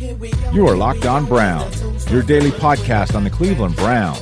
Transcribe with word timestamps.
You 0.00 0.68
are 0.68 0.76
Locked 0.76 1.06
On 1.06 1.26
Browns, 1.26 2.08
your 2.08 2.22
daily 2.22 2.52
podcast 2.52 3.16
on 3.16 3.24
the 3.24 3.30
Cleveland 3.30 3.74
Browns, 3.74 4.20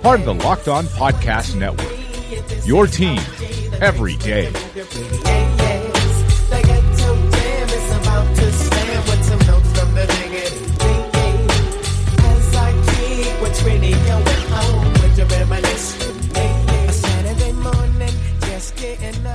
part 0.00 0.20
of 0.20 0.24
the 0.24 0.32
Locked 0.32 0.66
On 0.66 0.86
Podcast 0.86 1.54
Network. 1.56 2.66
Your 2.66 2.86
team 2.86 3.20
every 3.82 4.16
day. 4.16 4.46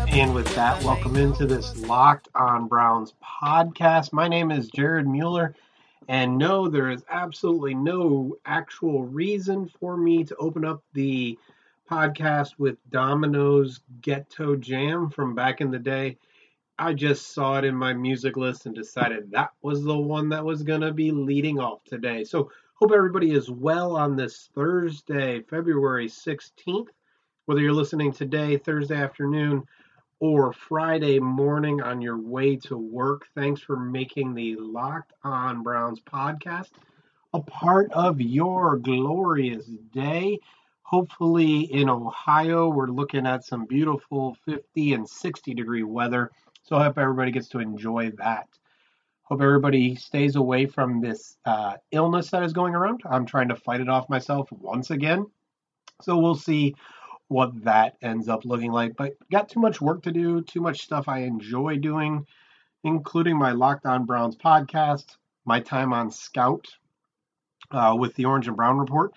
And 0.09 0.33
with 0.33 0.55
that, 0.55 0.81
welcome 0.83 1.15
into 1.17 1.45
this 1.45 1.77
Locked 1.81 2.29
on 2.33 2.67
Browns 2.67 3.13
podcast. 3.21 4.13
My 4.13 4.27
name 4.27 4.49
is 4.49 4.69
Jared 4.69 5.05
Mueller, 5.05 5.53
and 6.07 6.37
no, 6.37 6.67
there 6.67 6.91
is 6.91 7.03
absolutely 7.09 7.73
no 7.73 8.35
actual 8.45 9.05
reason 9.05 9.67
for 9.79 9.97
me 9.97 10.23
to 10.23 10.35
open 10.37 10.63
up 10.63 10.83
the 10.93 11.37
podcast 11.89 12.57
with 12.57 12.77
Domino's 12.89 13.81
Ghetto 14.01 14.55
Jam 14.55 15.09
from 15.09 15.35
back 15.35 15.61
in 15.61 15.71
the 15.71 15.79
day. 15.79 16.17
I 16.77 16.93
just 16.93 17.33
saw 17.33 17.57
it 17.57 17.63
in 17.63 17.75
my 17.75 17.93
music 17.93 18.37
list 18.37 18.65
and 18.65 18.75
decided 18.75 19.31
that 19.31 19.51
was 19.61 19.83
the 19.83 19.97
one 19.97 20.29
that 20.29 20.43
was 20.43 20.63
going 20.63 20.81
to 20.81 20.91
be 20.91 21.11
leading 21.11 21.59
off 21.59 21.83
today. 21.85 22.23
So, 22.23 22.51
hope 22.75 22.91
everybody 22.91 23.31
is 23.31 23.49
well 23.49 23.95
on 23.95 24.15
this 24.15 24.49
Thursday, 24.53 25.41
February 25.41 26.07
16th. 26.07 26.87
Whether 27.45 27.61
you're 27.61 27.71
listening 27.71 28.11
today, 28.11 28.57
Thursday 28.57 28.97
afternoon, 28.97 29.63
or 30.19 30.53
Friday 30.53 31.19
morning 31.19 31.81
on 31.81 32.01
your 32.01 32.17
way 32.17 32.55
to 32.55 32.77
work, 32.77 33.27
thanks 33.35 33.61
for 33.61 33.77
making 33.77 34.33
the 34.33 34.55
Locked 34.55 35.13
On 35.23 35.61
Browns 35.61 35.99
podcast 35.99 36.69
a 37.35 37.41
part 37.41 37.91
of 37.91 38.21
your 38.21 38.77
glorious 38.77 39.65
day. 39.91 40.39
Hopefully, 40.83 41.61
in 41.63 41.89
Ohio, 41.89 42.69
we're 42.69 42.87
looking 42.87 43.27
at 43.27 43.43
some 43.43 43.65
beautiful 43.65 44.37
50 44.45 44.93
and 44.93 45.09
60 45.09 45.53
degree 45.53 45.83
weather. 45.83 46.31
So, 46.63 46.77
I 46.77 46.85
hope 46.85 46.97
everybody 46.97 47.31
gets 47.31 47.49
to 47.49 47.59
enjoy 47.59 48.11
that. 48.19 48.47
Hope 49.23 49.41
everybody 49.41 49.95
stays 49.95 50.37
away 50.37 50.65
from 50.65 51.01
this 51.01 51.35
uh, 51.43 51.75
illness 51.91 52.29
that 52.29 52.43
is 52.43 52.53
going 52.53 52.73
around. 52.73 53.01
I'm 53.09 53.25
trying 53.25 53.49
to 53.49 53.55
fight 53.57 53.81
it 53.81 53.89
off 53.89 54.09
myself 54.09 54.49
once 54.51 54.89
again. 54.91 55.25
So, 56.01 56.17
we'll 56.17 56.35
see 56.35 56.73
what 57.27 57.63
that 57.63 57.97
ends 58.01 58.27
up 58.27 58.45
looking 58.45 58.71
like. 58.71 58.95
But 58.95 59.13
got 59.31 59.49
too 59.49 59.59
much 59.59 59.81
work 59.81 60.03
to 60.03 60.11
do, 60.11 60.41
too 60.41 60.61
much 60.61 60.81
stuff 60.81 61.07
I 61.07 61.19
enjoy 61.19 61.77
doing, 61.77 62.25
including 62.83 63.37
my 63.37 63.51
Locked 63.51 63.85
On 63.85 64.05
Browns 64.05 64.35
podcast, 64.35 65.17
my 65.45 65.59
time 65.59 65.93
on 65.93 66.11
Scout 66.11 66.67
uh, 67.71 67.95
with 67.97 68.15
the 68.15 68.25
Orange 68.25 68.47
and 68.47 68.55
Brown 68.55 68.77
Report, 68.77 69.13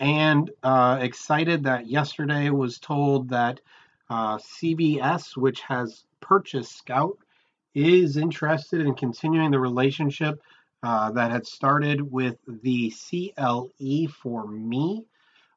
and 0.00 0.50
uh, 0.62 0.98
excited 1.00 1.64
that 1.64 1.86
yesterday 1.86 2.50
was 2.50 2.78
told 2.78 3.28
that 3.30 3.60
uh, 4.10 4.38
CBS, 4.38 5.36
which 5.36 5.60
has 5.60 6.04
purchased 6.20 6.76
Scout, 6.76 7.16
is 7.74 8.16
interested 8.16 8.80
in 8.80 8.94
continuing 8.94 9.50
the 9.50 9.58
relationship 9.58 10.42
uh, 10.82 11.10
that 11.12 11.30
had 11.30 11.46
started 11.46 12.00
with 12.00 12.36
the 12.46 12.90
CLE 12.90 14.08
for 14.20 14.46
me 14.46 15.04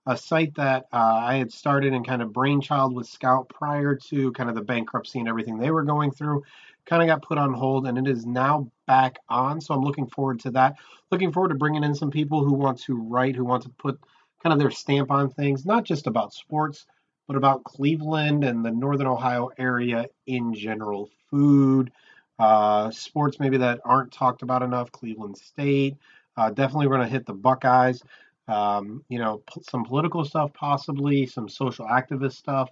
a 0.05 0.15
site 0.15 0.55
that 0.55 0.85
uh, 0.93 1.19
I 1.23 1.35
had 1.35 1.51
started 1.51 1.93
and 1.93 2.05
kind 2.05 2.21
of 2.21 2.31
brainchild 2.31 2.93
with 2.93 3.07
Scout 3.07 3.49
prior 3.49 3.95
to 4.09 4.31
kind 4.33 4.49
of 4.49 4.55
the 4.55 4.61
bankruptcy 4.61 5.19
and 5.19 5.27
everything 5.27 5.57
they 5.57 5.71
were 5.71 5.83
going 5.83 6.11
through. 6.11 6.43
Kind 6.85 7.01
of 7.01 7.07
got 7.07 7.27
put 7.27 7.39
on 7.39 7.53
hold 7.53 7.87
and 7.87 7.97
it 7.97 8.07
is 8.07 8.25
now 8.25 8.69
back 8.85 9.17
on. 9.29 9.59
So 9.59 9.73
I'm 9.73 9.81
looking 9.81 10.07
forward 10.07 10.39
to 10.41 10.51
that. 10.51 10.75
Looking 11.11 11.31
forward 11.31 11.49
to 11.49 11.55
bringing 11.55 11.83
in 11.83 11.95
some 11.95 12.11
people 12.11 12.43
who 12.43 12.53
want 12.53 12.79
to 12.81 12.95
write, 12.95 13.35
who 13.35 13.45
want 13.45 13.63
to 13.63 13.69
put 13.69 13.99
kind 14.43 14.53
of 14.53 14.59
their 14.59 14.69
stamp 14.69 15.09
on 15.09 15.31
things, 15.31 15.65
not 15.65 15.83
just 15.83 16.05
about 16.05 16.33
sports, 16.33 16.85
but 17.27 17.35
about 17.35 17.63
Cleveland 17.63 18.43
and 18.43 18.63
the 18.63 18.69
Northern 18.69 19.07
Ohio 19.07 19.49
area 19.57 20.05
in 20.27 20.53
general. 20.53 21.09
Food, 21.31 21.91
uh, 22.37 22.91
sports 22.91 23.39
maybe 23.39 23.57
that 23.57 23.81
aren't 23.83 24.11
talked 24.11 24.43
about 24.43 24.61
enough, 24.61 24.91
Cleveland 24.91 25.37
State. 25.37 25.97
Uh, 26.37 26.51
definitely 26.51 26.85
we're 26.85 26.97
going 26.97 27.07
to 27.07 27.11
hit 27.11 27.25
the 27.25 27.33
Buckeyes 27.33 28.03
um, 28.47 29.03
you 29.09 29.19
know, 29.19 29.41
p- 29.51 29.61
some 29.69 29.83
political 29.83 30.23
stuff, 30.23 30.53
possibly 30.53 31.25
some 31.25 31.49
social 31.49 31.85
activist 31.85 32.33
stuff, 32.33 32.69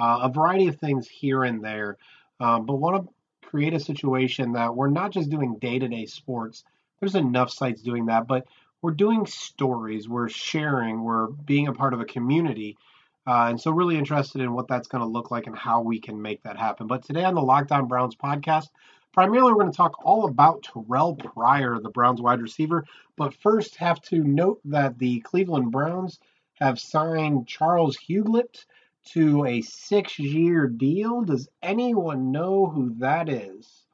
uh, 0.00 0.20
a 0.22 0.28
variety 0.30 0.68
of 0.68 0.76
things 0.76 1.08
here 1.08 1.44
and 1.44 1.62
there. 1.62 1.98
Um, 2.40 2.64
but 2.64 2.76
want 2.76 3.04
to 3.06 3.48
create 3.48 3.74
a 3.74 3.80
situation 3.80 4.52
that 4.52 4.74
we're 4.74 4.88
not 4.88 5.10
just 5.10 5.30
doing 5.30 5.58
day 5.58 5.78
to 5.78 5.88
day 5.88 6.06
sports. 6.06 6.64
There's 7.00 7.14
enough 7.14 7.50
sites 7.50 7.82
doing 7.82 8.06
that, 8.06 8.26
but 8.26 8.46
we're 8.82 8.92
doing 8.92 9.26
stories, 9.26 10.08
we're 10.08 10.28
sharing, 10.28 11.02
we're 11.02 11.26
being 11.26 11.68
a 11.68 11.72
part 11.72 11.92
of 11.92 12.00
a 12.00 12.04
community. 12.04 12.78
Uh, 13.26 13.48
and 13.50 13.60
so, 13.60 13.70
really 13.70 13.98
interested 13.98 14.40
in 14.40 14.54
what 14.54 14.68
that's 14.68 14.88
going 14.88 15.02
to 15.02 15.06
look 15.08 15.30
like 15.30 15.46
and 15.46 15.56
how 15.56 15.82
we 15.82 16.00
can 16.00 16.20
make 16.20 16.42
that 16.42 16.56
happen. 16.56 16.86
But 16.86 17.04
today 17.04 17.24
on 17.24 17.34
the 17.34 17.42
Locked 17.42 17.70
On 17.70 17.86
Browns 17.86 18.16
podcast, 18.16 18.68
Primarily, 19.12 19.52
we're 19.52 19.62
going 19.62 19.72
to 19.72 19.76
talk 19.76 20.04
all 20.04 20.26
about 20.26 20.62
Terrell 20.62 21.16
Pryor, 21.16 21.80
the 21.80 21.90
Browns 21.90 22.22
wide 22.22 22.40
receiver. 22.40 22.84
But 23.16 23.34
first, 23.34 23.74
have 23.76 24.00
to 24.02 24.22
note 24.22 24.60
that 24.66 24.98
the 24.98 25.18
Cleveland 25.20 25.72
Browns 25.72 26.20
have 26.54 26.78
signed 26.78 27.48
Charles 27.48 27.96
Hughlett 27.96 28.64
to 29.12 29.44
a 29.46 29.62
six-year 29.62 30.68
deal. 30.68 31.22
Does 31.22 31.48
anyone 31.60 32.30
know 32.30 32.66
who 32.66 32.94
that 32.98 33.28
is? 33.28 33.84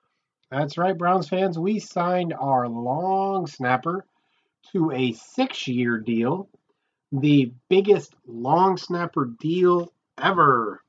That's 0.50 0.76
right, 0.76 0.96
Browns 0.96 1.30
fans. 1.30 1.58
We 1.58 1.78
signed 1.78 2.34
our 2.38 2.68
long 2.68 3.46
snapper 3.46 4.04
to 4.72 4.90
a 4.90 5.12
six-year 5.12 5.98
deal, 5.98 6.50
the 7.10 7.52
biggest 7.70 8.14
long 8.26 8.76
snapper 8.76 9.30
deal 9.40 9.90
ever. 10.18 10.82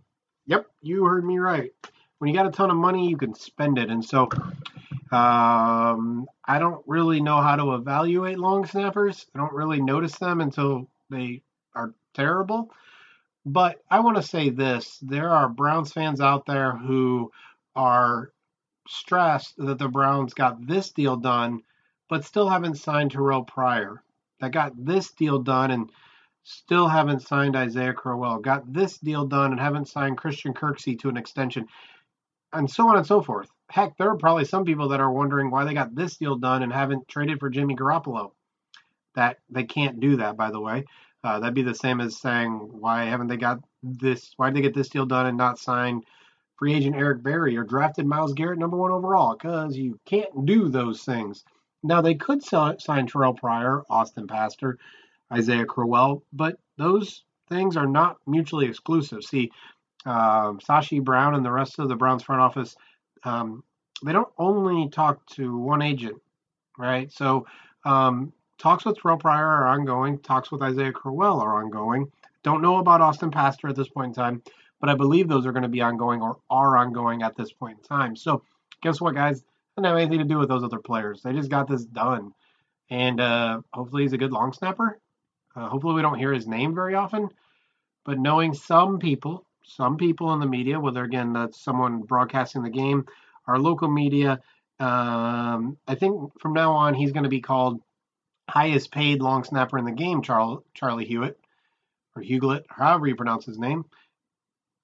Yep, 0.48 0.66
you 0.82 1.06
heard 1.06 1.24
me 1.24 1.38
right 1.38 1.72
when 2.20 2.30
you 2.30 2.36
got 2.36 2.48
a 2.48 2.52
ton 2.52 2.72
of 2.72 2.78
money, 2.78 3.10
you 3.10 3.18
can 3.18 3.34
spend 3.34 3.78
it. 3.78 3.90
And 3.90 4.04
so 4.04 4.30
um, 5.12 6.28
I 6.46 6.60
don't 6.60 6.84
really 6.88 7.22
know 7.22 7.42
how 7.42 7.56
to 7.56 7.76
evaluate 7.76 8.40
long 8.40 8.66
snappers. 8.66 9.26
I 9.36 9.40
don't 9.40 9.54
really 9.54 9.82
notice 9.82 10.18
them 10.18 10.42
until 10.42 10.90
they 11.10 11.44
are 11.76 11.94
terrible. 12.14 12.72
But 13.46 13.82
I 13.90 14.02
want 14.02 14.18
to 14.18 14.24
say 14.24 14.50
this 14.50 15.00
there 15.02 15.30
are 15.30 15.48
Browns 15.48 15.94
fans 15.94 16.20
out 16.20 16.46
there 16.46 16.74
who 16.76 17.32
are 17.76 18.32
stressed 18.90 19.56
that 19.58 19.78
the 19.78 19.88
Browns 19.88 20.34
got 20.34 20.66
this 20.66 20.92
deal 20.92 21.16
done, 21.16 21.62
but 22.10 22.26
still 22.26 22.50
haven't 22.50 22.76
signed 22.76 23.12
Terrell 23.12 23.44
Pryor. 23.44 24.04
That 24.40 24.52
got 24.52 24.74
this 24.78 25.12
deal 25.12 25.40
done 25.40 25.72
and 25.72 25.90
still 26.44 26.88
haven't 26.88 27.22
signed 27.22 27.56
Isaiah 27.56 27.94
Crowell. 27.94 28.40
Got 28.40 28.72
this 28.72 28.98
deal 28.98 29.26
done 29.26 29.52
and 29.52 29.60
haven't 29.60 29.88
signed 29.88 30.18
Christian 30.18 30.54
Kirksey 30.54 31.00
to 31.00 31.10
an 31.10 31.18
extension 31.18 31.68
and 32.54 32.70
so 32.70 32.88
on 32.88 32.98
and 32.98 33.06
so 33.06 33.22
forth. 33.22 33.50
Heck, 33.70 33.98
there 33.98 34.10
are 34.10 34.18
probably 34.18 34.46
some 34.46 34.66
people 34.66 34.90
that 34.90 35.02
are 35.02 35.12
wondering 35.12 35.52
why 35.52 35.66
they 35.66 35.74
got 35.74 35.94
this 35.94 36.18
deal 36.18 36.36
done 36.36 36.64
and 36.64 36.72
haven't 36.72 37.08
traded 37.08 37.40
for 37.40 37.50
Jimmy 37.50 37.76
Garoppolo. 37.76 38.32
That 39.16 39.38
they 39.50 39.64
can't 39.64 40.00
do 40.00 40.18
that, 40.18 40.38
by 40.38 40.52
the 40.52 40.62
way. 40.62 40.86
Uh, 41.24 41.40
that'd 41.40 41.56
be 41.56 41.64
the 41.64 41.76
same 41.76 42.00
as 42.00 42.20
saying 42.22 42.52
why 42.52 43.06
haven't 43.06 43.28
they 43.28 43.38
got 43.38 43.60
this? 43.84 44.32
Why 44.38 44.50
did 44.50 44.58
they 44.58 44.62
get 44.62 44.74
this 44.74 44.90
deal 44.90 45.06
done 45.06 45.26
and 45.26 45.38
not 45.38 45.60
sign 45.60 46.04
free 46.58 46.74
agent 46.74 46.96
Eric 46.96 47.24
Berry 47.24 47.58
or 47.58 47.64
drafted 47.64 48.06
Myles 48.06 48.34
Garrett 48.34 48.60
number 48.60 48.78
one 48.78 48.92
overall? 48.92 49.36
Because 49.36 49.76
you 49.76 50.00
can't 50.06 50.46
do 50.46 50.70
those 50.70 51.04
things. 51.04 51.44
Now 51.84 52.02
they 52.02 52.16
could 52.16 52.44
sell, 52.44 52.78
sign 52.80 53.08
Terrell 53.08 53.34
Pryor, 53.34 53.84
Austin 53.90 54.28
Pasztor, 54.28 54.76
Isaiah 55.32 55.66
Crowell, 55.66 56.24
but 56.32 56.58
those 56.78 57.24
things 57.50 57.76
are 57.78 57.88
not 57.88 58.18
mutually 58.26 58.68
exclusive. 58.68 59.24
See, 59.24 59.52
um, 60.08 60.60
Sashi 60.60 61.04
Brown 61.04 61.36
and 61.36 61.46
the 61.46 61.52
rest 61.52 61.80
of 61.80 61.90
the 61.90 61.96
Browns 61.96 62.24
front 62.24 62.42
office, 62.42 62.76
um, 63.24 63.64
they 64.04 64.14
don't 64.14 64.32
only 64.38 64.90
talk 64.90 65.26
to 65.32 65.58
one 65.58 65.82
agent, 65.82 66.22
right? 66.78 67.12
So 67.12 67.46
um, 67.84 68.32
talks 68.58 68.86
with 68.86 69.02
Terrell 69.02 69.18
Pryor 69.18 69.46
are 69.46 69.68
ongoing. 69.68 70.20
Talks 70.20 70.52
with 70.52 70.62
Isaiah 70.62 70.92
Crowell 70.92 71.42
are 71.42 71.62
ongoing. 71.62 72.12
Don't 72.44 72.62
know 72.62 72.78
about 72.78 73.02
Austin 73.02 73.32
Pasztor 73.32 73.70
at 73.70 73.76
this 73.76 73.90
point 73.90 74.10
in 74.10 74.14
time, 74.14 74.42
but 74.80 74.90
I 74.90 74.96
believe 74.96 75.28
those 75.28 75.46
are 75.46 75.52
going 75.52 75.64
to 75.64 75.70
be 75.70 75.82
ongoing 75.82 76.22
or 76.22 76.38
are 76.50 76.78
ongoing 76.78 77.22
at 77.22 77.36
this 77.36 77.52
point 77.52 77.80
in 77.80 77.84
time. 77.84 78.16
So 78.16 78.44
guess 78.82 79.02
what, 79.02 79.16
guys? 79.16 79.44
Doesn't 79.76 79.90
have 79.90 79.98
anything 79.98 80.20
to 80.20 80.26
do 80.26 80.38
with 80.38 80.50
those 80.50 80.64
other 80.64 80.80
players. 80.80 81.22
They 81.22 81.34
just 81.34 81.50
got 81.50 81.68
this 81.68 81.84
done, 81.84 82.34
and 82.90 83.20
uh, 83.20 83.62
hopefully 83.74 84.04
he's 84.04 84.14
a 84.14 84.18
good 84.18 84.32
long 84.32 84.54
snapper. 84.54 85.00
Uh, 85.56 85.68
hopefully 85.68 85.96
we 85.96 86.02
don't 86.02 86.18
hear 86.18 86.32
his 86.32 86.48
name 86.48 86.74
very 86.74 86.96
often, 86.96 87.30
but 88.06 88.20
knowing 88.20 88.54
some 88.54 89.00
people, 89.00 89.47
some 89.68 89.98
people 89.98 90.34
in 90.34 90.40
the 90.40 90.46
media, 90.46 90.80
whether 90.80 91.04
again 91.04 91.34
that's 91.34 91.62
someone 91.62 92.02
broadcasting 92.02 92.64
the 92.64 92.70
game, 92.70 93.06
our 93.48 93.60
local 93.60 93.90
media, 93.90 94.40
um, 94.80 95.78
I 95.88 95.96
think 95.96 96.40
from 96.40 96.54
now 96.54 96.74
on 96.74 96.94
he's 96.94 97.12
going 97.12 97.24
to 97.24 97.30
be 97.30 97.42
called 97.42 97.82
highest 98.50 98.92
paid 98.92 99.22
long 99.22 99.44
snapper 99.44 99.78
in 99.78 99.86
the 99.86 99.92
game, 99.92 100.22
Charles, 100.22 100.64
Charlie 100.74 101.06
Hewitt 101.06 101.40
or 102.16 102.22
Hughlett, 102.22 102.64
however 102.70 103.08
you 103.08 103.16
pronounce 103.16 103.46
his 103.46 103.58
name. 103.58 103.86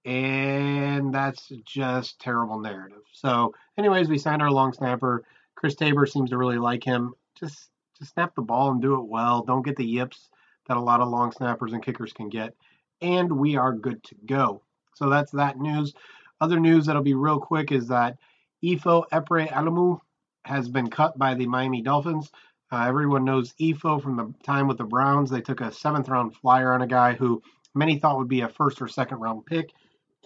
And 0.06 1.14
that's 1.14 1.50
just 1.66 2.20
terrible 2.20 2.60
narrative. 2.60 3.04
So, 3.14 3.54
anyways, 3.78 4.10
we 4.10 4.18
signed 4.18 4.42
our 4.42 4.52
long 4.52 4.74
snapper. 4.74 5.24
Chris 5.56 5.76
Tabor 5.76 6.06
seems 6.06 6.32
to 6.32 6.38
really 6.38 6.58
like 6.58 6.84
him. 6.84 7.14
Just 7.40 7.70
just 7.98 8.14
snap 8.14 8.36
the 8.36 8.42
ball 8.42 8.72
and 8.72 8.82
do 8.82 8.96
it 8.96 9.06
well. 9.06 9.44
Don't 9.44 9.64
get 9.64 9.78
the 9.78 9.86
yips 9.86 10.30
that 10.68 10.76
a 10.76 10.82
lot 10.82 11.00
of 11.00 11.08
long 11.08 11.32
snappers 11.32 11.72
and 11.72 11.84
kickers 11.84 12.12
can 12.12 12.28
get. 12.28 12.54
And 13.02 13.32
we 13.32 13.56
are 13.56 13.72
good 13.72 14.04
to 14.06 14.16
go. 14.26 14.63
So 14.96 15.10
that's 15.10 15.32
that 15.32 15.58
news. 15.60 15.94
Other 16.42 16.60
news 16.60 16.86
that'll 16.86 17.02
be 17.02 17.14
real 17.14 17.40
quick 17.40 17.72
is 17.72 17.88
that 17.88 18.18
Ifo 18.64 19.04
Ekpre-Olomu 19.12 20.00
has 20.46 20.70
been 20.70 20.90
cut 20.90 21.18
by 21.18 21.34
the 21.36 21.48
Miami 21.48 21.82
Dolphins. 21.82 22.32
Uh, 22.72 22.86
everyone 22.88 23.24
knows 23.24 23.54
Ifo 23.62 24.02
from 24.02 24.16
the 24.18 24.34
time 24.44 24.68
with 24.68 24.78
the 24.78 24.84
Browns. 24.84 25.30
They 25.30 25.42
took 25.42 25.62
a 25.62 25.72
seventh 25.72 26.10
round 26.10 26.36
flyer 26.36 26.74
on 26.74 26.82
a 26.82 26.88
guy 26.88 27.14
who 27.14 27.42
many 27.76 27.98
thought 27.98 28.18
would 28.18 28.28
be 28.28 28.42
a 28.42 28.50
first 28.50 28.82
or 28.82 28.88
second 28.88 29.20
round 29.20 29.46
pick. 29.46 29.72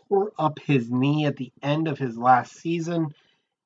Tore 0.08 0.32
up 0.40 0.58
his 0.60 0.90
knee 0.90 1.26
at 1.26 1.36
the 1.36 1.52
end 1.62 1.88
of 1.88 1.98
his 1.98 2.18
last 2.18 2.54
season 2.54 3.14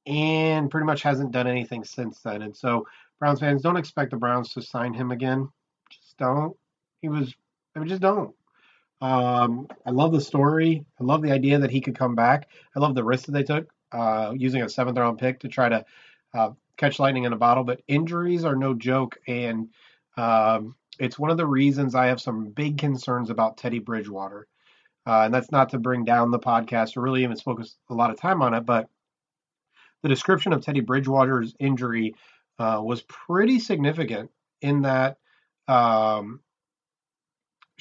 and 0.07 0.71
pretty 0.71 0.85
much 0.85 1.03
hasn't 1.03 1.31
done 1.31 1.47
anything 1.47 1.83
since 1.83 2.19
then. 2.21 2.41
And 2.41 2.55
so, 2.55 2.87
Browns 3.19 3.39
fans 3.39 3.61
don't 3.61 3.77
expect 3.77 4.09
the 4.09 4.17
Browns 4.17 4.51
to 4.53 4.61
sign 4.63 4.95
him 4.95 5.11
again. 5.11 5.47
Just 5.91 6.17
don't. 6.17 6.57
He 7.01 7.09
was, 7.09 7.35
they 7.75 7.85
just 7.85 8.01
don't. 8.01 8.33
Um, 9.01 9.67
I 9.85 9.91
love 9.91 10.11
the 10.11 10.21
story. 10.21 10.85
I 10.99 11.03
love 11.03 11.21
the 11.21 11.31
idea 11.31 11.59
that 11.59 11.71
he 11.71 11.81
could 11.81 11.97
come 11.97 12.15
back. 12.15 12.49
I 12.75 12.79
love 12.79 12.95
the 12.95 13.03
risk 13.03 13.25
that 13.25 13.31
they 13.31 13.43
took 13.43 13.67
uh, 13.91 14.33
using 14.35 14.61
a 14.61 14.69
seventh 14.69 14.97
round 14.97 15.19
pick 15.19 15.39
to 15.39 15.47
try 15.47 15.69
to 15.69 15.85
uh, 16.33 16.51
catch 16.77 16.99
lightning 16.99 17.23
in 17.23 17.33
a 17.33 17.37
bottle, 17.37 17.63
but 17.63 17.81
injuries 17.87 18.45
are 18.45 18.55
no 18.55 18.73
joke. 18.73 19.17
And 19.27 19.69
um, 20.17 20.75
it's 20.99 21.17
one 21.17 21.31
of 21.31 21.37
the 21.37 21.47
reasons 21.47 21.95
I 21.95 22.07
have 22.07 22.21
some 22.21 22.49
big 22.49 22.77
concerns 22.77 23.29
about 23.29 23.57
Teddy 23.57 23.79
Bridgewater. 23.79 24.47
Uh, 25.05 25.21
and 25.25 25.33
that's 25.33 25.51
not 25.51 25.69
to 25.69 25.79
bring 25.79 26.05
down 26.05 26.29
the 26.29 26.39
podcast 26.39 26.95
or 26.95 27.01
really 27.01 27.23
even 27.23 27.35
focus 27.37 27.75
a 27.89 27.93
lot 27.93 28.11
of 28.11 28.19
time 28.19 28.43
on 28.43 28.53
it, 28.53 28.65
but 28.65 28.87
the 30.03 30.09
description 30.09 30.53
of 30.53 30.63
Teddy 30.63 30.81
Bridgewater's 30.81 31.55
injury 31.59 32.15
uh, 32.59 32.79
was 32.83 33.01
pretty 33.03 33.59
significant 33.59 34.29
in 34.61 34.83
that 34.83 35.17
um, 35.67 36.39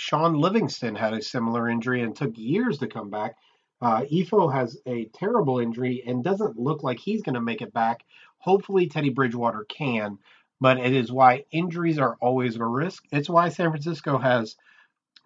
Shaun 0.01 0.33
Livingston 0.33 0.95
had 0.95 1.13
a 1.13 1.21
similar 1.21 1.69
injury 1.69 2.01
and 2.01 2.17
took 2.17 2.33
years 2.39 2.79
to 2.79 2.87
come 2.87 3.11
back. 3.11 3.37
Uh, 3.83 4.01
Ifo 4.11 4.51
has 4.51 4.79
a 4.87 5.05
terrible 5.13 5.59
injury 5.59 6.03
and 6.07 6.25
doesn't 6.25 6.59
look 6.59 6.83
like 6.83 6.99
he's 6.99 7.21
going 7.21 7.35
to 7.35 7.41
make 7.43 7.61
it 7.61 7.75
back. 7.75 8.07
Hopefully, 8.39 8.87
Teddy 8.87 9.11
Bridgewater 9.11 9.67
can, 9.69 10.17
but 10.59 10.79
it 10.79 10.95
is 10.95 11.13
why 11.13 11.45
injuries 11.51 11.99
are 11.99 12.17
always 12.23 12.57
a 12.57 12.65
risk. 12.65 13.05
It's 13.13 13.29
why 13.29 13.51
San 13.51 13.69
Francisco 13.69 14.17
has 14.17 14.57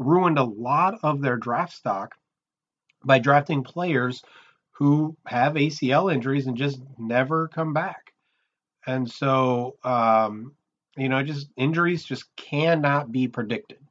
ruined 0.01 0.41
a 0.41 0.45
lot 0.45 0.99
of 1.05 1.23
their 1.23 1.37
draft 1.37 1.73
stock 1.73 2.17
by 3.05 3.21
drafting 3.21 3.63
players 3.63 4.25
who 4.73 5.17
have 5.25 5.55
ACL 5.55 6.13
injuries 6.13 6.49
and 6.49 6.57
just 6.57 6.83
never 6.99 7.47
come 7.47 7.75
back. 7.75 8.13
And 8.85 9.09
so, 9.09 9.77
um, 9.85 10.57
you 10.97 11.09
know, 11.09 11.23
just 11.23 11.49
injuries 11.57 12.03
just 12.03 12.25
cannot 12.35 13.13
be 13.13 13.29
predicted. 13.29 13.84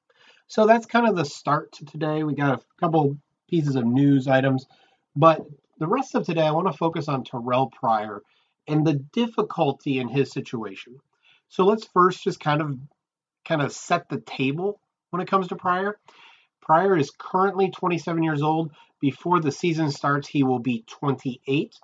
So 0.47 0.65
that's 0.67 0.85
kind 0.85 1.07
of 1.07 1.15
the 1.15 1.25
start 1.25 1.71
to 1.73 1.85
today. 1.85 2.23
We 2.23 2.35
got 2.35 2.59
a 2.59 2.63
couple 2.79 3.17
pieces 3.49 3.75
of 3.75 3.85
news 3.85 4.27
items, 4.27 4.65
but 5.15 5.45
the 5.79 5.87
rest 5.87 6.15
of 6.15 6.25
today, 6.25 6.45
I 6.45 6.51
want 6.51 6.67
to 6.67 6.77
focus 6.77 7.07
on 7.07 7.23
Terrell 7.23 7.67
Pryor 7.67 8.21
and 8.67 8.85
the 8.85 8.93
difficulty 8.93 9.99
in 9.99 10.07
his 10.07 10.31
situation. 10.31 10.99
So 11.49 11.65
let's 11.65 11.85
first 11.85 12.23
just 12.23 12.39
kind 12.39 12.61
of 12.61 12.77
kind 13.45 13.61
of 13.61 13.73
set 13.73 14.07
the 14.09 14.21
table 14.21 14.79
when 15.09 15.21
it 15.21 15.27
comes 15.27 15.49
to 15.49 15.55
Pryor. 15.55 15.99
Pryor 16.61 16.97
is 16.97 17.11
currently 17.11 17.69
27 17.71 18.23
years 18.23 18.41
old. 18.41 18.71
Before 19.01 19.41
the 19.41 19.51
season 19.51 19.91
starts, 19.91 20.27
he 20.27 20.43
will 20.43 20.59
be 20.59 20.85
28. 20.87 21.75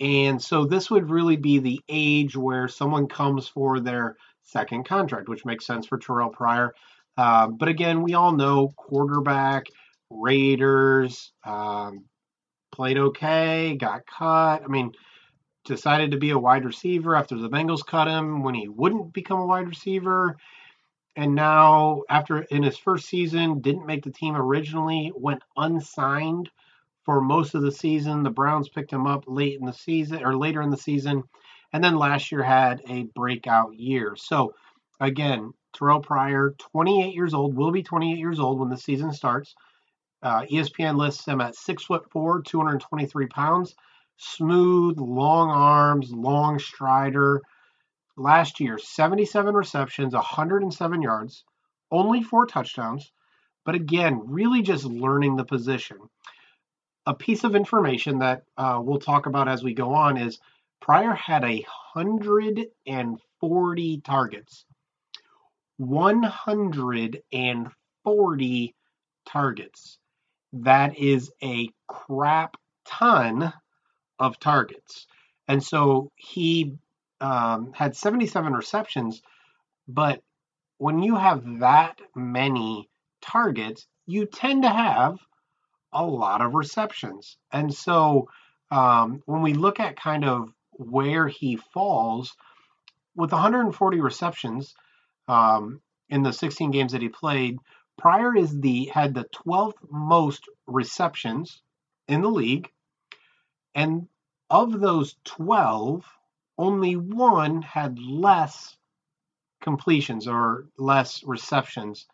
And 0.00 0.42
so 0.42 0.64
this 0.64 0.90
would 0.90 1.10
really 1.10 1.36
be 1.36 1.58
the 1.58 1.80
age 1.88 2.36
where 2.36 2.68
someone 2.68 3.06
comes 3.06 3.46
for 3.46 3.78
their 3.78 4.16
second 4.42 4.84
contract, 4.84 5.28
which 5.28 5.44
makes 5.44 5.66
sense 5.66 5.86
for 5.86 5.98
Terrell 5.98 6.30
Pryor. 6.30 6.74
Uh, 7.18 7.48
but 7.48 7.68
again, 7.68 8.02
we 8.02 8.14
all 8.14 8.30
know 8.30 8.72
quarterback, 8.76 9.66
Raiders, 10.08 11.32
um, 11.44 12.04
played 12.70 12.96
okay, 12.96 13.76
got 13.76 14.06
cut. 14.06 14.62
I 14.62 14.68
mean, 14.68 14.92
decided 15.64 16.12
to 16.12 16.16
be 16.16 16.30
a 16.30 16.38
wide 16.38 16.64
receiver 16.64 17.16
after 17.16 17.36
the 17.36 17.50
Bengals 17.50 17.84
cut 17.84 18.06
him 18.06 18.44
when 18.44 18.54
he 18.54 18.68
wouldn't 18.68 19.12
become 19.12 19.40
a 19.40 19.46
wide 19.46 19.66
receiver. 19.66 20.36
And 21.16 21.34
now, 21.34 22.02
after 22.08 22.42
in 22.42 22.62
his 22.62 22.78
first 22.78 23.08
season, 23.08 23.60
didn't 23.62 23.86
make 23.86 24.04
the 24.04 24.12
team 24.12 24.36
originally, 24.36 25.10
went 25.16 25.42
unsigned 25.56 26.48
for 27.04 27.20
most 27.20 27.56
of 27.56 27.62
the 27.62 27.72
season. 27.72 28.22
The 28.22 28.30
Browns 28.30 28.68
picked 28.68 28.92
him 28.92 29.08
up 29.08 29.24
late 29.26 29.58
in 29.58 29.66
the 29.66 29.72
season 29.72 30.24
or 30.24 30.36
later 30.36 30.62
in 30.62 30.70
the 30.70 30.76
season. 30.76 31.24
And 31.72 31.82
then 31.82 31.96
last 31.96 32.30
year 32.30 32.44
had 32.44 32.80
a 32.88 33.02
breakout 33.16 33.74
year. 33.74 34.14
So, 34.16 34.54
again, 35.00 35.52
Terrell 35.74 36.00
Pryor, 36.00 36.54
28 36.58 37.14
years 37.14 37.34
old, 37.34 37.56
will 37.56 37.70
be 37.70 37.82
28 37.82 38.18
years 38.18 38.40
old 38.40 38.58
when 38.58 38.68
the 38.68 38.76
season 38.76 39.12
starts. 39.12 39.54
Uh, 40.22 40.42
ESPN 40.42 40.96
lists 40.96 41.26
him 41.26 41.40
at 41.40 41.54
six 41.54 41.84
foot 41.84 42.10
four, 42.10 42.42
223 42.42 43.26
pounds 43.26 43.74
smooth, 44.18 44.98
long 44.98 45.48
arms, 45.48 46.12
long 46.12 46.58
strider. 46.58 47.40
Last 48.16 48.60
year, 48.60 48.78
77 48.78 49.54
receptions, 49.54 50.12
107 50.12 51.02
yards, 51.02 51.44
only 51.90 52.22
four 52.22 52.46
touchdowns. 52.46 53.10
But 53.64 53.76
again, 53.76 54.22
really 54.26 54.62
just 54.62 54.84
learning 54.84 55.36
the 55.36 55.44
position. 55.44 55.98
A 57.06 57.14
piece 57.14 57.44
of 57.44 57.54
information 57.54 58.18
that 58.18 58.42
uh, 58.56 58.80
we'll 58.82 58.98
talk 58.98 59.26
about 59.26 59.48
as 59.48 59.62
we 59.62 59.72
go 59.72 59.94
on 59.94 60.16
is 60.16 60.40
Pryor 60.80 61.14
had 61.14 61.44
a 61.44 61.64
140 61.94 64.00
targets. 64.00 64.64
140 65.78 68.74
targets. 69.26 69.98
That 70.52 70.98
is 70.98 71.30
a 71.42 71.70
crap 71.86 72.56
ton 72.86 73.52
of 74.18 74.40
targets. 74.40 75.06
And 75.46 75.62
so 75.62 76.10
he 76.16 76.76
um, 77.20 77.72
had 77.72 77.96
77 77.96 78.52
receptions, 78.52 79.22
but 79.86 80.20
when 80.78 81.02
you 81.02 81.16
have 81.16 81.60
that 81.60 82.00
many 82.14 82.88
targets, 83.20 83.86
you 84.06 84.26
tend 84.26 84.62
to 84.62 84.70
have 84.70 85.18
a 85.92 86.04
lot 86.04 86.40
of 86.40 86.54
receptions. 86.54 87.36
And 87.52 87.74
so 87.74 88.28
um, 88.70 89.22
when 89.26 89.42
we 89.42 89.54
look 89.54 89.80
at 89.80 90.00
kind 90.00 90.24
of 90.24 90.52
where 90.72 91.26
he 91.26 91.56
falls, 91.56 92.34
with 93.16 93.32
140 93.32 94.00
receptions 94.00 94.74
um, 95.28 95.80
in 96.08 96.22
the 96.22 96.32
16 96.32 96.70
games 96.70 96.92
that 96.92 97.02
he 97.02 97.08
played, 97.08 97.58
Pryor 97.98 98.36
is 98.36 98.58
the 98.60 98.86
had 98.86 99.14
the 99.14 99.26
12th 99.46 99.76
most 99.90 100.48
receptions 100.66 101.62
in 102.06 102.22
the 102.22 102.30
league 102.30 102.70
and 103.78 104.08
of 104.50 104.80
those 104.80 105.14
12, 105.24 106.04
only 106.56 106.96
one 106.96 107.62
had 107.62 107.98
less 108.00 108.76
completions 109.60 110.26
or 110.26 110.66
less 110.76 111.22
receptions. 111.22 112.06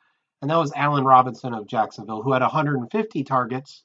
And 0.42 0.50
that 0.50 0.58
was 0.58 0.72
Allen 0.74 1.04
Robinson 1.04 1.54
of 1.54 1.66
Jacksonville, 1.66 2.22
who 2.22 2.32
had 2.32 2.42
150 2.42 3.24
targets, 3.24 3.82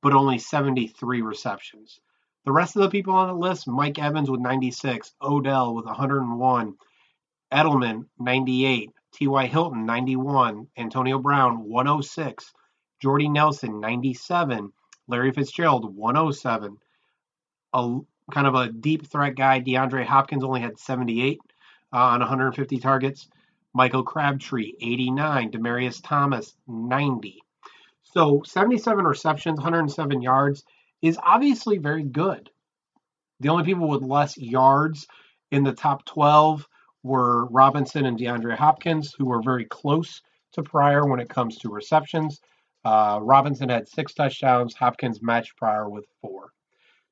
but 0.00 0.14
only 0.14 0.38
73 0.38 1.22
receptions. 1.22 2.00
The 2.44 2.52
rest 2.52 2.74
of 2.74 2.82
the 2.82 2.90
people 2.90 3.14
on 3.14 3.28
the 3.28 3.34
list 3.34 3.68
Mike 3.68 3.98
Evans 4.00 4.28
with 4.30 4.40
96, 4.40 5.14
Odell 5.22 5.74
with 5.74 5.84
101, 5.86 6.76
Edelman 7.54 8.06
98, 8.18 8.90
T.Y. 9.12 9.46
Hilton 9.46 9.86
91, 9.86 10.66
Antonio 10.76 11.18
Brown 11.20 11.62
106, 11.68 12.52
Jordy 13.00 13.28
Nelson 13.28 13.80
97, 13.80 14.72
Larry 15.06 15.30
Fitzgerald 15.30 15.94
107, 15.94 16.76
a 17.72 17.98
kind 18.32 18.46
of 18.46 18.54
a 18.54 18.72
deep 18.72 19.06
threat 19.06 19.36
guy. 19.36 19.60
DeAndre 19.60 20.04
Hopkins 20.04 20.42
only 20.42 20.60
had 20.60 20.78
78 20.78 21.38
uh, 21.92 21.96
on 21.96 22.20
150 22.20 22.78
targets. 22.78 23.28
Michael 23.72 24.02
Crabtree 24.02 24.72
89, 24.80 25.52
Demaryius 25.52 26.00
Thomas 26.02 26.54
90. 26.66 27.40
So 28.02 28.42
77 28.44 29.04
receptions, 29.04 29.58
107 29.58 30.22
yards 30.22 30.64
is 31.02 31.18
obviously 31.22 31.78
very 31.78 32.04
good. 32.04 32.50
The 33.40 33.48
only 33.48 33.64
people 33.64 33.88
with 33.88 34.02
less 34.02 34.36
yards 34.38 35.06
in 35.50 35.64
the 35.64 35.72
top 35.72 36.04
12 36.04 36.66
were 37.04 37.44
Robinson 37.46 38.06
and 38.06 38.18
DeAndre 38.18 38.56
Hopkins, 38.56 39.14
who 39.16 39.26
were 39.26 39.42
very 39.42 39.66
close 39.66 40.22
to 40.52 40.62
Pryor 40.62 41.06
when 41.06 41.20
it 41.20 41.28
comes 41.28 41.58
to 41.58 41.68
receptions. 41.68 42.40
Uh, 42.84 43.20
Robinson 43.22 43.68
had 43.68 43.88
six 43.88 44.14
touchdowns. 44.14 44.74
Hopkins 44.74 45.22
matched 45.22 45.56
Pryor 45.56 45.88
with 45.88 46.06
four. 46.20 46.52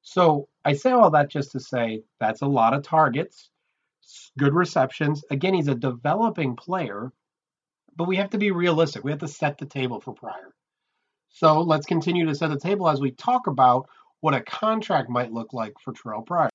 So 0.01 0.49
I 0.65 0.73
say 0.73 0.91
all 0.91 1.11
that 1.11 1.31
just 1.31 1.53
to 1.53 1.61
say 1.61 2.03
that's 2.19 2.43
a 2.43 2.47
lot 2.47 2.75
of 2.75 2.83
targets, 2.83 3.51
good 4.39 4.55
receptions. 4.55 5.23
Again, 5.31 5.55
he's 5.55 5.69
a 5.69 5.75
developing 5.75 6.57
player, 6.57 7.13
but 7.95 8.09
we 8.09 8.17
have 8.17 8.31
to 8.31 8.39
be 8.39 8.51
realistic. 8.51 9.05
We 9.05 9.13
have 9.13 9.21
to 9.21 9.29
set 9.29 9.59
the 9.59 9.67
table 9.67 10.01
for 10.01 10.15
Pryor. 10.15 10.55
So 11.29 11.61
let's 11.61 11.87
continue 11.87 12.27
to 12.27 12.35
set 12.35 12.49
the 12.49 12.59
table 12.59 12.89
as 12.89 13.01
we 13.01 13.13
talk 13.13 13.47
about 13.47 13.89
what 14.21 14.35
a 14.35 14.41
contract 14.41 15.09
might 15.09 15.33
look 15.33 15.53
like 15.53 15.75
for 15.83 15.93
Terrell 15.93 16.23
Pryor. 16.23 16.51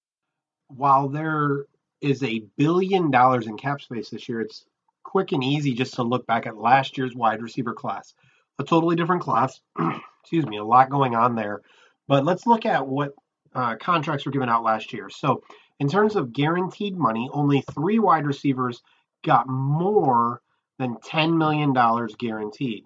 While 0.68 1.10
there 1.10 1.66
is 2.02 2.24
a 2.24 2.44
billion 2.58 3.12
dollars 3.12 3.48
in 3.48 3.58
cap 3.58 3.82
space 3.82 4.10
this 4.10 4.28
year, 4.30 4.42
it's 4.42 4.66
quick 5.04 5.32
and 5.32 5.44
easy 5.44 5.74
just 5.74 5.96
to 5.96 6.04
look 6.04 6.26
back 6.28 6.46
at 6.46 6.58
last 6.58 6.98
year's 6.98 7.16
wide 7.16 7.42
receiver 7.42 7.74
class. 7.74 8.14
A 8.60 8.64
totally 8.64 8.96
different 8.96 9.24
class. 9.24 9.60
Excuse 10.22 10.46
me, 10.46 10.58
a 10.58 10.64
lot 10.64 10.90
going 10.90 11.16
on 11.16 11.36
there. 11.36 11.62
But 12.08 12.26
let's 12.26 12.46
look 12.46 12.66
at 12.66 12.88
what 12.88 13.14
uh, 13.54 13.76
contracts 13.76 14.26
were 14.26 14.32
given 14.32 14.50
out 14.50 14.64
last 14.64 14.94
year. 14.94 15.10
So, 15.10 15.42
in 15.80 15.88
terms 15.88 16.16
of 16.16 16.34
guaranteed 16.34 16.98
money, 16.98 17.30
only 17.32 17.64
three 17.74 18.00
wide 18.00 18.26
receivers 18.26 18.82
got 19.24 19.48
more 19.48 20.42
than 20.80 20.96
$10 20.96 21.38
million 21.38 21.74
guaranteed. 22.18 22.86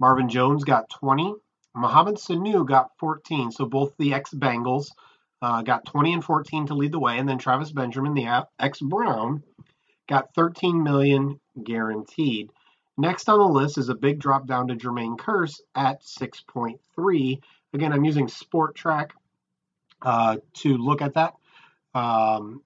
Marvin 0.00 0.28
Jones 0.28 0.64
got 0.64 0.88
20. 0.90 1.34
Mohamed 1.74 2.16
Sanu 2.16 2.66
got 2.66 2.90
14. 2.98 3.50
So 3.50 3.66
both 3.66 3.94
the 3.98 4.14
ex 4.14 4.32
Bengals 4.32 4.90
uh, 5.46 5.62
got 5.62 5.86
20 5.86 6.14
and 6.14 6.24
14 6.24 6.66
to 6.66 6.74
lead 6.74 6.90
the 6.90 6.98
way, 6.98 7.18
and 7.18 7.28
then 7.28 7.38
Travis 7.38 7.70
Benjamin, 7.70 8.14
the 8.14 8.44
ex 8.58 8.80
Brown, 8.80 9.44
got 10.08 10.34
13 10.34 10.82
million 10.82 11.38
guaranteed. 11.62 12.50
Next 12.98 13.28
on 13.28 13.38
the 13.38 13.44
list 13.44 13.78
is 13.78 13.88
a 13.88 13.94
big 13.94 14.18
drop 14.18 14.48
down 14.48 14.66
to 14.66 14.74
Jermaine 14.74 15.16
Kearse 15.16 15.60
at 15.76 16.02
6.3. 16.02 17.40
Again, 17.74 17.92
I'm 17.92 18.04
using 18.04 18.26
Spotrac 18.26 19.10
uh, 20.02 20.38
to 20.54 20.76
look 20.78 21.00
at 21.00 21.14
that. 21.14 21.34
Um, 21.94 22.62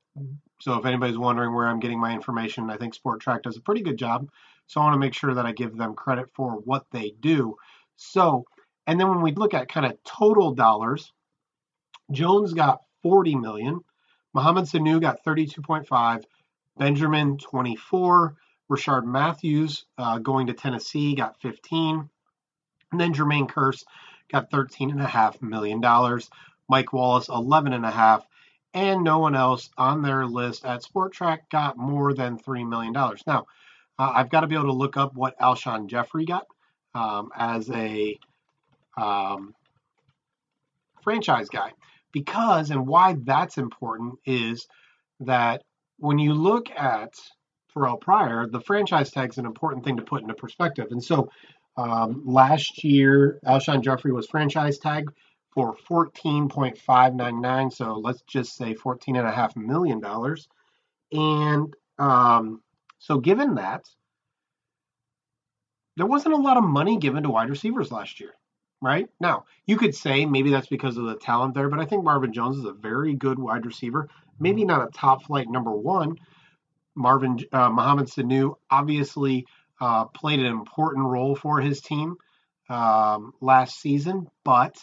so 0.63 0.79
if 0.79 0.87
anybody's 0.87 1.19
wondering 1.19 1.55
where 1.55 1.69
I'm 1.69 1.81
getting 1.81 2.01
my 2.01 2.15
information, 2.15 2.71
I 2.71 2.79
think 2.79 2.97
Spotrac 2.97 3.43
does 3.43 3.59
a 3.59 3.63
pretty 3.63 3.83
good 3.83 3.99
job. 3.99 4.31
So 4.69 4.81
I 4.81 4.85
want 4.85 4.95
to 4.95 5.01
make 5.01 5.13
sure 5.13 5.35
that 5.35 5.45
I 5.45 5.53
give 5.53 5.77
them 5.77 5.95
credit 5.95 6.31
for 6.33 6.53
what 6.53 6.87
they 6.93 7.13
do. 7.21 7.57
So, 7.97 8.47
and 8.87 8.99
then 8.99 9.11
when 9.11 9.21
we 9.21 9.33
look 9.33 9.53
at 9.53 9.69
kind 9.69 9.85
of 9.85 10.03
total 10.03 10.55
dollars, 10.55 11.13
Jones 12.11 12.53
got 12.53 12.83
40 13.03 13.37
million, 13.37 13.81
Mohamed 14.35 14.65
Sanu 14.65 15.01
got 15.01 15.25
32.5, 15.25 16.25
Benjamin 16.79 17.39
24, 17.39 18.35
Rishard 18.71 19.05
Matthews 19.05 19.85
uh, 19.99 20.19
going 20.19 20.47
to 20.47 20.53
Tennessee 20.53 21.15
got 21.15 21.41
15, 21.41 22.09
and 22.93 23.01
then 23.01 23.13
Jermaine 23.13 23.49
Kearse 23.49 23.85
got 24.31 24.51
13.5 24.51 25.43
million 25.43 25.81
dollars. 25.81 26.31
Mike 26.71 26.93
Wallace 26.93 27.27
11.5, 27.27 28.23
and 28.75 29.03
no 29.03 29.19
one 29.19 29.35
else 29.35 29.69
on 29.77 30.03
their 30.03 30.25
list 30.25 30.65
at 30.65 30.85
Spotrac 30.85 31.41
got 31.51 31.77
more 31.77 32.15
than 32.15 32.39
$3 32.39 32.67
million. 32.69 32.93
Now, 32.93 33.47
uh, 33.99 34.13
I've 34.15 34.31
got 34.31 34.43
to 34.43 34.47
be 34.47 34.55
able 34.55 34.67
to 34.67 34.73
look 34.73 34.97
up 34.97 35.13
what 35.15 35.37
Alshon 35.41 35.89
Jeffery 35.89 36.27
got 36.27 36.47
um, 36.95 37.31
as 37.37 37.69
a 37.71 38.17
um, 38.97 39.53
franchise 41.03 41.49
guy. 41.49 41.73
Because, 42.13 42.71
and 42.71 42.87
why 42.87 43.17
that's 43.23 43.59
important 43.59 44.15
is 44.25 44.67
that 45.21 45.63
when 45.99 46.19
you 46.19 46.35
look 46.35 46.71
at 46.71 47.15
Terrell 47.73 47.97
Pryor, 47.97 48.47
the 48.47 48.61
franchise 48.61 49.11
tag 49.11 49.31
is 49.31 49.39
an 49.39 49.47
important 49.47 49.85
thing 49.85 49.97
to 49.97 50.03
put 50.03 50.23
into 50.23 50.35
perspective. 50.35 50.89
And 50.91 51.03
so 51.03 51.31
um, 51.77 52.23
last 52.25 52.83
year, 52.83 53.39
Alshon 53.47 53.83
Jeffery 53.83 54.13
was 54.13 54.27
franchise 54.27 54.79
tag 54.79 55.11
for 55.53 55.77
14.599 55.89 57.73
so 57.73 57.95
let's 57.95 58.23
just 58.23 58.57
say 58.57 58.75
14 58.75 59.17
and 59.17 59.27
a 59.27 59.31
half 59.33 59.57
million 59.57 60.01
dollars 60.01 60.49
and 61.13 61.75
um, 61.99 62.63
so 62.99 63.19
given 63.19 63.57
that 63.57 63.85
there 65.97 66.07
wasn't 66.07 66.35
a 66.35 66.39
lot 66.39 66.57
of 66.57 66.65
money 66.65 66.99
given 66.99 67.23
to 67.25 67.31
wide 67.31 67.51
receivers 67.51 67.91
last 67.91 68.21
year 68.21 68.33
right 68.81 69.09
now 69.21 69.45
you 69.67 69.77
could 69.77 69.95
say 69.95 70.25
maybe 70.25 70.51
that's 70.51 70.69
because 70.69 70.97
of 70.97 71.05
the 71.05 71.17
talent 71.17 71.55
there 71.55 71.69
but 71.69 71.81
i 71.81 71.85
think 71.85 72.05
marvin 72.05 72.33
jones 72.33 72.57
is 72.57 72.65
a 72.65 72.73
very 72.73 73.15
good 73.15 73.39
wide 73.39 73.67
receiver 73.67 74.09
maybe 74.39 74.65
not 74.65 74.87
a 74.87 74.91
top 74.91 75.25
flight 75.25 75.49
number 75.49 75.73
one 75.73 76.17
marvin 76.95 77.39
uh, 77.53 77.71
sanu 77.71 78.55
obviously 78.71 79.47
uh, 79.81 80.05
played 80.07 80.41
an 80.41 80.47
important 80.47 81.07
role 81.07 81.35
for 81.35 81.61
his 81.61 81.81
team 81.81 82.17
um, 82.69 83.33
last 83.41 83.81
season 83.81 84.29
but 84.45 84.77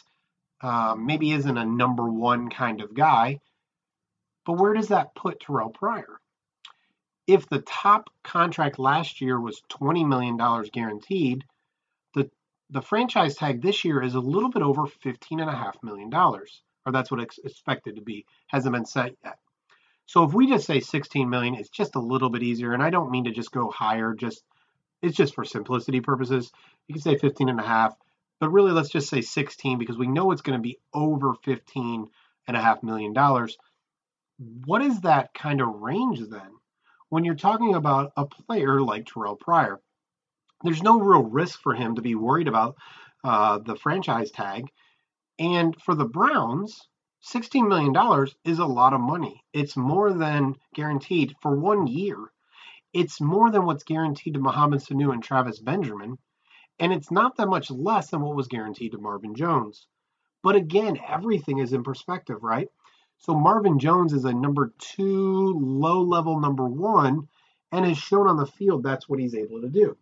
um, 0.62 1.06
maybe 1.06 1.32
isn't 1.32 1.58
a 1.58 1.66
number 1.66 2.10
one 2.10 2.50
kind 2.50 2.82
of 2.82 2.94
guy. 2.94 3.40
But 4.46 4.54
where 4.54 4.74
does 4.74 4.90
that 4.90 5.16
put 5.16 5.40
Terrell 5.40 5.70
Pryor? 5.70 6.20
If 7.28 7.50
the 7.50 7.60
top 7.60 8.10
contract 8.24 8.80
last 8.80 9.22
year 9.22 9.40
was 9.40 9.62
$20 9.70 10.08
million 10.08 10.38
guaranteed, 10.72 11.44
the, 12.70 12.82
franchise 12.82 13.36
tag 13.36 13.62
this 13.62 13.86
year 13.86 14.02
is 14.02 14.16
a 14.16 14.20
little 14.20 14.50
bit 14.50 14.62
over 14.62 14.84
$15.5 14.84 15.84
million, 15.84 16.14
or 16.14 16.92
that's 16.92 17.12
what 17.12 17.20
it's 17.20 17.40
expected 17.40 17.96
to 17.96 18.02
be. 18.02 18.26
Hasn't 18.48 18.74
been 18.74 18.86
set 18.86 19.16
yet. 19.24 19.40
So 20.06 20.24
if 20.24 20.34
we 20.34 20.48
just 20.48 20.66
say 20.66 20.80
16 20.80 21.30
million, 21.30 21.56
it's 21.56 21.70
just 21.70 21.96
a 21.96 22.02
little 22.02 22.30
bit 22.30 22.44
easier. 22.44 22.74
And 22.74 22.82
I 22.82 22.90
don't 22.90 23.12
mean 23.12 23.26
to 23.26 23.32
just 23.32 23.52
go 23.52 23.70
higher, 23.70 24.14
just 24.14 24.44
it's 25.02 25.16
just 25.16 25.36
for 25.36 25.46
simplicity 25.46 26.02
purposes. 26.02 26.52
You 26.88 26.94
can 26.94 27.02
say 27.02 27.18
15 27.18 27.50
and 27.50 27.60
a 27.60 27.64
half 27.64 27.96
but 28.40 28.50
really 28.50 28.72
let's 28.72 28.90
just 28.90 29.10
say 29.10 29.22
16 29.22 29.78
because 29.78 29.98
we 29.98 30.08
know 30.08 30.32
it's 30.32 30.42
going 30.42 30.58
to 30.58 30.62
be 30.62 30.80
over 30.94 31.34
15 31.34 32.08
and 32.48 32.58
a 32.58 32.62
half 32.62 32.84
million 32.84 33.14
dollars. 33.14 33.58
What 34.66 34.82
is 34.82 35.02
that 35.02 35.34
kind 35.34 35.62
of 35.62 35.82
range 35.82 36.20
then? 36.20 36.52
When 37.10 37.24
you're 37.24 37.36
talking 37.36 37.74
about 37.74 38.12
a 38.16 38.26
player 38.26 38.82
like 38.82 39.08
Terrell 39.08 39.36
Pryor, 39.36 39.80
there's 40.64 40.84
no 40.84 41.00
real 41.00 41.24
risk 41.24 41.62
for 41.62 41.74
him 41.74 41.96
to 41.96 42.02
be 42.02 42.16
worried 42.16 42.48
about 42.48 42.78
uh, 43.24 43.60
the 43.60 43.76
franchise 43.76 44.32
tag. 44.32 44.70
And 45.40 45.80
for 45.82 45.94
the 45.94 46.06
Browns, 46.06 46.88
$16 47.32 47.68
million 47.68 48.28
is 48.46 48.60
a 48.60 48.66
lot 48.66 48.94
of 48.94 49.02
money. 49.02 49.44
It's 49.54 49.78
more 49.78 50.14
than 50.14 50.56
guaranteed 50.74 51.36
for 51.42 51.56
one 51.56 51.88
year. 51.88 52.18
It's 52.94 53.22
more 53.22 53.52
than 53.52 53.66
what's 53.66 53.84
guaranteed 53.84 54.34
to 54.36 54.40
Mohamed 54.40 54.80
Sanu 54.80 55.14
and 55.14 55.24
Travis 55.24 55.60
Benjamin. 55.60 56.18
And 56.80 56.94
it's 56.94 57.12
not 57.12 57.36
that 57.38 57.50
much 57.50 57.70
less 57.70 58.10
than 58.10 58.22
what 58.22 58.36
was 58.36 58.48
guaranteed 58.48 58.94
to 58.94 58.98
Marvin 58.98 59.36
Jones. 59.36 59.88
But 60.44 60.56
again, 60.56 61.00
everything 61.08 61.58
is 61.58 61.74
in 61.74 61.84
perspective, 61.84 62.44
right? 62.44 62.70
So 63.18 63.34
Marvin 63.34 63.80
Jones 63.80 64.14
is 64.14 64.26
a 64.26 64.34
number 64.34 64.74
two, 64.78 65.54
low 65.60 66.02
level 66.02 66.40
number 66.40 66.66
one, 66.66 67.28
and 67.72 67.86
has 67.86 67.98
shown 67.98 68.28
on 68.28 68.38
the 68.38 68.46
field 68.46 68.84
that's 68.84 69.10
what 69.10 69.20
he's 69.20 69.36
able 69.36 69.62
to 69.62 69.70
do. 69.70 69.98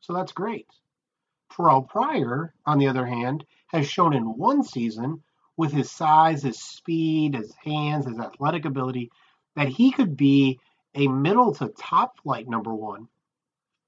So 0.00 0.12
that's 0.12 0.32
great. 0.32 0.66
Terrell 1.54 1.82
Pryor, 1.82 2.54
on 2.64 2.78
the 2.78 2.88
other 2.88 3.06
hand, 3.06 3.44
has 3.68 3.88
shown 3.88 4.14
in 4.14 4.36
one 4.36 4.62
season 4.62 5.22
with 5.56 5.72
his 5.72 5.90
size, 5.90 6.42
his 6.42 6.60
speed, 6.60 7.34
his 7.34 7.54
hands, 7.64 8.06
his 8.06 8.18
athletic 8.18 8.64
ability 8.64 9.10
that 9.56 9.68
he 9.68 9.90
could 9.90 10.16
be 10.16 10.58
a 10.94 11.06
middle 11.08 11.54
to 11.54 11.68
top 11.68 12.18
flight 12.22 12.48
number 12.48 12.74
one. 12.74 13.08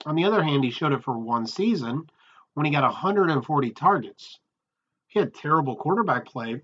On 0.04 0.16
the 0.16 0.24
other 0.24 0.42
hand, 0.42 0.64
he 0.64 0.70
showed 0.70 0.92
it 0.92 1.04
for 1.04 1.16
one 1.16 1.46
season 1.46 2.08
when 2.54 2.66
he 2.66 2.72
got 2.72 2.82
140 2.82 3.70
targets. 3.70 4.38
He 5.08 5.18
had 5.18 5.34
terrible 5.34 5.76
quarterback 5.76 6.26
play 6.26 6.60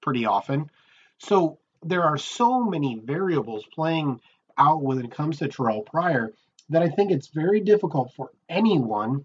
pretty 0.00 0.26
often. 0.26 0.70
So 1.18 1.58
there 1.82 2.04
are 2.04 2.18
so 2.18 2.62
many 2.62 3.00
variables 3.02 3.64
playing 3.74 4.20
out 4.56 4.82
when 4.82 5.04
it 5.04 5.10
comes 5.10 5.38
to 5.38 5.48
Terrell 5.48 5.82
Pryor 5.82 6.32
that 6.70 6.82
I 6.82 6.88
think 6.88 7.10
it's 7.10 7.28
very 7.28 7.60
difficult 7.60 8.12
for 8.14 8.30
anyone 8.48 9.24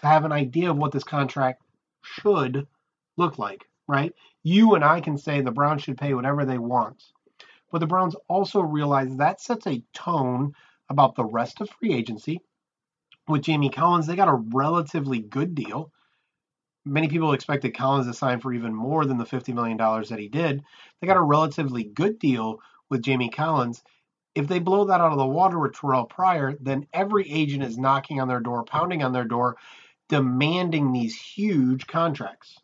to 0.00 0.06
have 0.06 0.24
an 0.24 0.32
idea 0.32 0.70
of 0.70 0.78
what 0.78 0.92
this 0.92 1.04
contract 1.04 1.62
should 2.02 2.66
look 3.16 3.38
like, 3.38 3.66
right? 3.86 4.14
You 4.42 4.74
and 4.74 4.84
I 4.84 5.00
can 5.00 5.18
say 5.18 5.40
the 5.40 5.50
Browns 5.50 5.82
should 5.82 5.98
pay 5.98 6.14
whatever 6.14 6.44
they 6.44 6.58
want. 6.58 7.02
But 7.70 7.78
the 7.78 7.86
Browns 7.86 8.16
also 8.28 8.60
realize 8.60 9.16
that 9.16 9.40
sets 9.40 9.66
a 9.66 9.82
tone 9.92 10.54
about 10.88 11.14
the 11.14 11.24
rest 11.24 11.60
of 11.60 11.70
free 11.70 11.94
agency 11.94 12.40
with 13.30 13.42
Jamie 13.42 13.70
Collins, 13.70 14.06
they 14.06 14.16
got 14.16 14.28
a 14.28 14.42
relatively 14.54 15.20
good 15.20 15.54
deal. 15.54 15.92
Many 16.84 17.08
people 17.08 17.32
expected 17.32 17.76
Collins 17.76 18.06
to 18.06 18.14
sign 18.14 18.40
for 18.40 18.52
even 18.52 18.74
more 18.74 19.04
than 19.04 19.18
the 19.18 19.24
$50 19.24 19.54
million 19.54 19.76
that 19.76 20.18
he 20.18 20.28
did. 20.28 20.62
They 21.00 21.06
got 21.06 21.16
a 21.16 21.22
relatively 21.22 21.84
good 21.84 22.18
deal 22.18 22.58
with 22.88 23.02
Jamie 23.02 23.30
Collins. 23.30 23.82
If 24.34 24.46
they 24.46 24.58
blow 24.58 24.84
that 24.84 25.00
out 25.00 25.12
of 25.12 25.18
the 25.18 25.26
water 25.26 25.58
with 25.58 25.74
Terrell 25.74 26.04
Pryor, 26.04 26.56
then 26.60 26.86
every 26.92 27.30
agent 27.30 27.64
is 27.64 27.78
knocking 27.78 28.20
on 28.20 28.28
their 28.28 28.40
door, 28.40 28.64
pounding 28.64 29.02
on 29.02 29.12
their 29.12 29.24
door, 29.24 29.56
demanding 30.08 30.92
these 30.92 31.16
huge 31.16 31.86
contracts. 31.86 32.58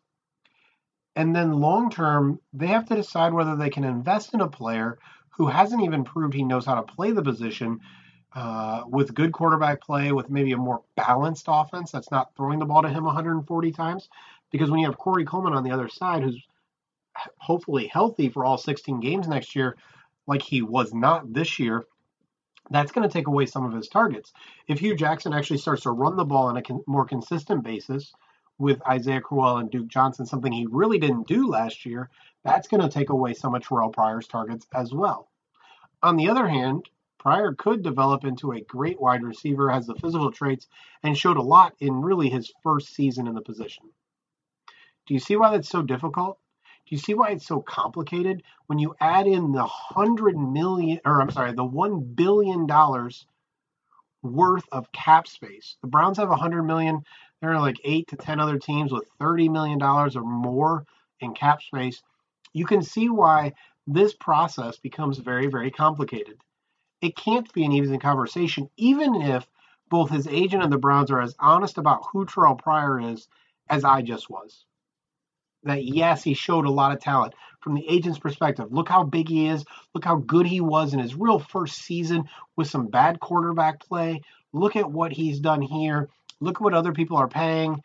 And 1.17 1.35
then 1.35 1.61
long 1.61 1.91
term, 1.91 2.41
they 2.53 2.67
have 2.69 2.87
to 2.87 2.95
decide 2.95 3.33
whether 3.33 3.57
they 3.57 3.71
can 3.71 3.85
invest 3.85 4.35
in 4.35 4.43
a 4.43 4.49
player 4.49 4.99
who 5.31 5.47
hasn't 5.47 5.83
even 5.83 6.05
proved 6.05 6.35
he 6.35 6.43
knows 6.45 6.67
how 6.67 6.75
to 6.75 6.83
play 6.83 7.11
the 7.11 7.23
position 7.23 7.81
uh, 8.35 8.83
with 8.87 9.15
good 9.15 9.33
quarterback 9.33 9.81
play, 9.81 10.13
with 10.13 10.29
maybe 10.29 10.53
a 10.53 10.57
more 10.57 10.83
balanced 10.95 11.47
offense 11.49 11.91
that's 11.91 12.11
not 12.11 12.35
throwing 12.37 12.59
the 12.59 12.67
ball 12.67 12.83
to 12.83 12.89
him 12.89 13.05
140 13.05 13.73
times. 13.73 14.09
Because 14.53 14.71
when 14.71 14.81
you 14.81 14.87
have 14.87 14.99
Corey 14.99 15.25
Coleman 15.25 15.55
on 15.55 15.65
the 15.65 15.71
other 15.71 15.89
side, 15.89 16.23
who's 16.23 16.41
hopefully 17.39 17.87
healthy 17.87 18.29
for 18.29 18.45
all 18.45 18.59
16 18.59 19.01
games 19.01 19.27
next 19.27 19.57
year, 19.57 19.77
like 20.27 20.43
he 20.43 20.63
was 20.63 20.93
not 20.93 21.33
this 21.33 21.59
year, 21.59 21.87
that's 22.71 22.93
going 22.93 23.09
to 23.09 23.13
take 23.13 23.29
away 23.29 23.47
some 23.47 23.65
of 23.65 23.73
his 23.73 23.89
targets. 23.89 24.33
If 24.67 24.81
Hue 24.81 24.97
Jackson 24.97 25.33
actually 25.33 25.59
starts 25.59 25.83
to 25.83 25.91
run 25.91 26.17
the 26.17 26.25
ball 26.25 26.47
on 26.47 26.57
a 26.57 26.63
con- 26.63 26.83
more 26.87 27.05
consistent 27.05 27.63
basis 27.63 28.13
with 28.59 28.83
Isaiah 28.89 29.21
Crowell 29.21 29.59
and 29.59 29.71
Duke 29.71 29.89
Johnson, 29.89 30.27
something 30.27 30.53
he 30.53 30.67
really 30.71 30.99
didn't 30.99 31.29
do 31.29 31.47
last 31.47 31.87
year, 31.87 32.11
that's 32.45 32.69
going 32.69 32.83
to 32.83 32.89
take 32.89 33.11
away 33.11 33.35
some 33.35 33.55
of 33.55 33.67
Terrell 33.67 33.91
Pryor's 33.91 34.27
targets 34.27 34.67
as 34.75 34.93
well. 34.93 35.29
On 36.03 36.17
the 36.17 36.29
other 36.29 36.49
hand, 36.49 36.89
Pryor 37.19 37.55
could 37.55 37.83
develop 37.83 38.25
into 38.25 38.53
a 38.53 38.61
great 38.61 39.01
wide 39.01 39.23
receiver, 39.23 39.71
has 39.71 39.87
the 39.87 39.95
physical 39.97 40.31
traits, 40.31 40.69
and 41.03 41.17
showed 41.17 41.37
a 41.37 41.43
lot 41.43 41.75
in 41.81 42.01
really 42.01 42.29
his 42.29 42.53
first 42.63 42.95
season 42.95 43.27
in 43.27 43.35
the 43.35 43.41
position. 43.41 43.85
Do 45.07 45.15
you 45.15 45.21
see 45.21 45.37
why 45.37 45.51
that's 45.51 45.69
so 45.69 45.83
difficult? 45.83 46.39
Do 46.87 46.95
you 46.95 47.01
see 47.01 47.15
why 47.15 47.31
it's 47.31 47.47
so 47.47 47.61
complicated? 47.61 48.45
When 48.67 48.79
you 48.79 48.95
add 49.01 49.27
in 49.27 49.51
the 49.51 49.65
hundred 49.65 50.39
million, 50.39 51.01
or 51.05 51.21
I'm 51.21 51.31
sorry, 51.31 51.53
the 51.53 51.65
one 51.65 51.99
billion 52.01 52.69
dollars 52.69 53.27
worth 54.23 54.65
of 54.71 54.93
cap 54.93 55.27
space. 55.27 55.77
The 55.83 55.89
Browns 55.89 56.19
have 56.19 56.31
a 56.31 56.37
hundred 56.37 56.63
million. 56.63 57.03
There 57.41 57.53
are 57.53 57.61
like 57.61 57.81
eight 57.83 58.07
to 58.09 58.17
ten 58.17 58.39
other 58.39 58.59
teams 58.59 58.93
with 58.93 59.09
thirty 59.19 59.49
million 59.49 59.79
dollars 59.79 60.15
or 60.15 60.23
more 60.23 60.87
in 61.19 61.35
cap 61.35 61.61
space. 61.61 62.03
You 62.53 62.67
can 62.67 62.83
see 62.83 63.09
why 63.09 63.55
this 63.89 64.15
process 64.15 64.79
becomes 64.79 65.19
very, 65.19 65.49
very 65.49 65.73
complicated. 65.73 66.39
It 67.01 67.17
can't 67.17 67.53
be 67.53 67.65
an 67.65 67.73
easy 67.73 67.99
conversation, 67.99 68.71
even 68.77 69.15
if 69.17 69.49
both 69.89 70.11
his 70.11 70.29
agent 70.29 70.63
and 70.63 70.73
the 70.73 70.79
Browns 70.79 71.11
are 71.11 71.21
as 71.21 71.35
honest 71.41 71.79
about 71.79 72.07
who 72.13 72.27
Terrell 72.27 72.55
Pryor 72.55 73.01
is 73.01 73.27
as 73.69 73.85
I 73.85 74.03
just 74.03 74.31
was 74.31 74.66
that 75.67 75.85
yes, 75.85 76.23
he 76.23 76.35
showed 76.35 76.67
a 76.67 76.71
lot 76.71 76.93
of 76.93 77.01
talent 77.01 77.35
from 77.61 77.75
the 77.75 77.89
agent's 77.89 78.19
perspective. 78.19 78.73
Look 78.73 78.89
how 78.89 79.05
big 79.05 79.29
he 79.29 79.49
is. 79.49 79.65
Look 79.95 80.05
how 80.05 80.17
good 80.17 80.47
he 80.47 80.61
was 80.61 80.95
in 80.95 81.01
his 81.01 81.15
real 81.15 81.39
first 81.39 81.79
season 81.79 82.25
with 82.57 82.69
some 82.69 82.87
bad 82.87 83.21
quarterback 83.21 83.81
play. 83.81 84.23
Look 84.53 84.77
at 84.77 84.91
what 84.91 85.13
he's 85.13 85.41
done 85.41 85.63
here. 85.63 86.09
Look 86.41 86.57
at 86.57 86.63
what 86.63 86.75
other 86.75 86.93
people 86.93 87.17
are 87.17 87.29
paying, 87.29 87.83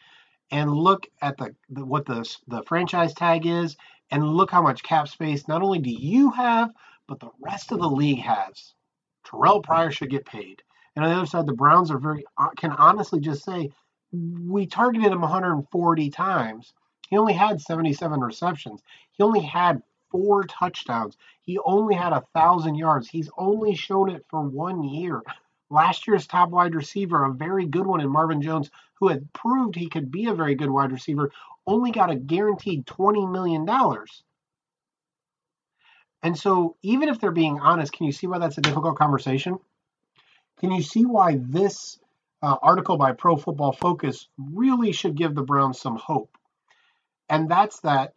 and 0.51 0.71
look 0.71 1.07
at 1.21 1.37
the, 1.37 1.55
the 1.69 1.85
what 1.85 2.05
the 2.05 2.29
the 2.47 2.63
franchise 2.63 3.13
tag 3.13 3.45
is, 3.45 3.75
and 4.11 4.27
look 4.27 4.51
how 4.51 4.61
much 4.61 4.83
cap 4.83 5.07
space 5.07 5.47
not 5.47 5.61
only 5.61 5.79
do 5.79 5.91
you 5.91 6.31
have, 6.31 6.69
but 7.07 7.19
the 7.19 7.31
rest 7.39 7.71
of 7.71 7.79
the 7.79 7.89
league 7.89 8.19
has. 8.19 8.73
Terrell 9.25 9.61
Pryor 9.61 9.91
should 9.91 10.09
get 10.09 10.25
paid. 10.25 10.61
And 10.95 11.05
on 11.05 11.11
the 11.11 11.17
other 11.17 11.25
side, 11.25 11.45
the 11.45 11.53
Browns 11.53 11.89
are 11.89 11.97
very 11.97 12.25
can 12.57 12.71
honestly 12.71 13.19
just 13.19 13.43
say 13.43 13.69
we 14.11 14.65
targeted 14.65 15.11
him 15.11 15.21
140 15.21 16.09
times 16.09 16.73
he 17.11 17.17
only 17.17 17.33
had 17.33 17.59
77 17.59 18.21
receptions. 18.21 18.81
He 19.11 19.21
only 19.21 19.41
had 19.41 19.83
four 20.09 20.45
touchdowns. 20.45 21.17
He 21.41 21.59
only 21.59 21.93
had 21.93 22.13
a 22.13 22.23
thousand 22.33 22.75
yards. 22.75 23.09
He's 23.09 23.29
only 23.37 23.75
shown 23.75 24.09
it 24.09 24.25
for 24.29 24.41
one 24.41 24.81
year. 24.81 25.21
Last 25.69 26.07
year's 26.07 26.25
top 26.25 26.51
wide 26.51 26.73
receiver, 26.73 27.25
a 27.25 27.33
very 27.33 27.65
good 27.65 27.85
one 27.85 27.99
in 27.99 28.09
Marvin 28.09 28.41
Jones, 28.41 28.71
who 28.93 29.09
had 29.09 29.31
proved 29.33 29.75
he 29.75 29.89
could 29.89 30.09
be 30.09 30.27
a 30.27 30.33
very 30.33 30.55
good 30.55 30.69
wide 30.69 30.93
receiver, 30.93 31.33
only 31.67 31.91
got 31.91 32.09
a 32.11 32.15
guaranteed 32.15 32.85
$20 32.85 33.29
million. 33.29 33.67
And 36.23 36.37
so, 36.37 36.77
even 36.81 37.09
if 37.09 37.19
they're 37.19 37.31
being 37.31 37.59
honest, 37.59 37.91
can 37.91 38.05
you 38.05 38.13
see 38.13 38.27
why 38.27 38.39
that's 38.39 38.57
a 38.57 38.61
difficult 38.61 38.97
conversation? 38.97 39.59
Can 40.61 40.71
you 40.71 40.81
see 40.81 41.05
why 41.05 41.39
this 41.41 41.99
uh, 42.41 42.55
article 42.61 42.95
by 42.95 43.11
Pro 43.11 43.35
Football 43.35 43.73
Focus 43.73 44.29
really 44.37 44.93
should 44.93 45.15
give 45.15 45.35
the 45.35 45.43
Browns 45.43 45.77
some 45.77 45.97
hope? 45.97 46.37
And 47.31 47.49
that's 47.49 47.79
that 47.79 48.13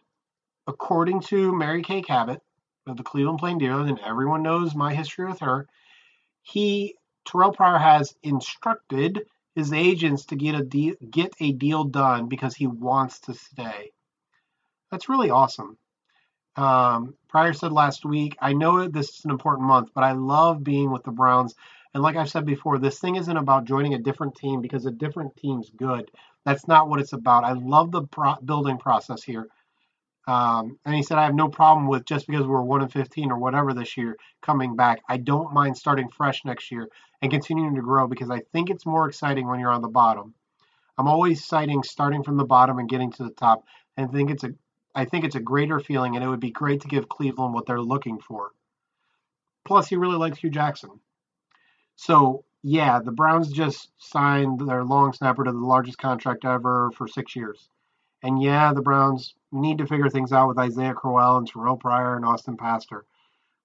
according 0.67 1.21
to 1.21 1.55
Mary 1.55 1.83
Kay 1.83 2.03
Cabot 2.03 2.43
of 2.87 2.97
the 2.97 3.03
Cleveland 3.03 3.39
Plain 3.39 3.59
Dealer, 3.59 3.87
and 3.87 4.01
everyone 4.01 4.43
knows 4.43 4.75
my 4.75 4.93
history 4.93 5.27
with 5.27 5.41
her, 5.41 5.67
he 6.43 6.97
Terrell 7.25 7.53
Pryor 7.53 7.79
has 7.79 8.15
instructed 8.23 9.23
his 9.55 9.73
agents 9.73 10.27
to 10.27 10.37
get 10.37 10.55
a 10.55 10.63
deal, 10.63 10.95
get 11.11 11.33
a 11.41 11.53
deal 11.53 11.85
done 11.85 12.29
because 12.29 12.55
he 12.55 12.67
wants 12.67 13.21
to 13.21 13.35
stay. 13.35 13.93
That's 14.91 15.09
really 15.09 15.31
awesome. 15.31 15.79
Um, 16.57 17.15
Pryor 17.29 17.53
said 17.53 17.73
last 17.73 18.05
week, 18.05 18.37
I 18.41 18.53
know 18.53 18.89
this 18.89 19.11
is 19.11 19.25
an 19.25 19.31
important 19.31 19.67
month, 19.67 19.91
but 19.95 20.05
I 20.05 20.13
love 20.13 20.63
being 20.63 20.91
with 20.91 21.05
the 21.05 21.13
Browns. 21.13 21.55
And 21.95 22.03
like 22.03 22.17
I've 22.17 22.31
said 22.31 22.45
before, 22.45 22.79
this 22.79 22.99
thing 22.99 23.17
isn't 23.17 23.37
about 23.37 23.65
joining 23.65 23.95
a 23.95 23.99
different 23.99 24.35
team 24.35 24.61
because 24.61 24.87
a 24.87 24.91
different 24.91 25.37
team's 25.37 25.71
good. 25.71 26.11
That's 26.45 26.69
not 26.69 26.89
what 26.89 27.01
it's 27.01 27.13
about. 27.13 27.45
I 27.45 27.53
love 27.53 27.91
the 27.91 28.03
pro- 28.03 28.41
building 28.45 28.79
process 28.79 29.23
here. 29.23 29.49
Um, 30.27 30.79
and 30.85 30.95
he 30.95 31.03
said, 31.03 31.19
I 31.19 31.25
have 31.25 31.35
no 31.35 31.49
problem 31.49 31.87
with 31.87 32.07
just 32.07 32.27
because 32.27 32.47
we're 32.47 32.63
1 32.63 32.83
and 32.83 32.93
15 32.93 33.31
or 33.31 33.39
whatever 33.39 33.75
this 33.75 33.97
year 33.97 34.17
coming 34.43 34.75
back. 34.75 35.03
I 35.09 35.19
don't 35.19 35.53
mind 35.53 35.77
starting 35.77 36.09
fresh 36.09 36.45
next 36.45 36.71
year 36.71 36.89
and 37.21 37.31
continuing 37.31 37.75
to 37.75 37.83
grow 37.83 38.07
because 38.07 38.31
I 38.31 38.41
think 38.53 38.71
it's 38.71 38.87
more 38.87 39.09
exciting 39.09 39.47
when 39.47 39.61
you're 39.61 39.71
on 39.71 39.83
the 39.83 39.89
bottom. 39.89 40.35
I'm 40.97 41.09
always 41.09 41.45
citing 41.45 41.83
starting 41.83 42.23
from 42.23 42.37
the 42.37 42.45
bottom 42.45 42.79
and 42.79 42.89
getting 42.89 43.11
to 43.13 43.25
the 43.25 43.31
top, 43.31 43.65
and 43.97 44.13
think 44.13 44.31
it's 44.31 44.45
a 44.45 44.55
I 44.95 45.05
think 45.05 45.25
it's 45.25 45.35
a 45.35 45.41
greater 45.41 45.81
feeling, 45.81 46.15
and 46.15 46.25
it 46.25 46.29
would 46.29 46.41
be 46.41 46.53
great 46.53 46.83
to 46.83 46.89
give 46.89 47.09
Cleveland 47.09 47.53
what 47.53 47.67
they're 47.67 47.81
looking 47.81 48.21
for. 48.21 48.53
Plus, 49.65 49.89
he 49.89 49.97
really 49.97 50.17
likes 50.17 50.39
Hue 50.39 50.51
Jackson. 50.51 51.01
So 51.97 52.45
yeah, 52.67 52.99
the 52.99 53.13
Browns 53.13 53.53
just 53.53 53.91
signed 53.99 54.59
their 54.59 54.85
long 54.85 55.13
snapper 55.13 55.45
to 55.45 55.53
the 55.53 55.59
largest 55.59 55.99
contract 55.99 56.47
ever 56.47 56.91
for 56.97 57.07
six 57.07 57.37
years. 57.37 57.69
And 58.23 58.43
yeah, 58.43 58.73
the 58.73 58.81
Browns 58.81 59.35
need 59.53 59.77
to 59.79 59.87
figure 59.87 60.09
things 60.09 60.33
out 60.33 60.49
with 60.49 60.59
Isaiah 60.59 60.95
Crowell 60.95 61.37
and 61.37 61.47
Terrell 61.47 61.77
Pryor 61.77 62.17
and 62.17 62.25
Austin 62.25 62.57
Pasztor. 62.57 63.03